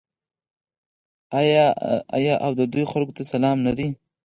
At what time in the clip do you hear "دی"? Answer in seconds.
3.77-3.87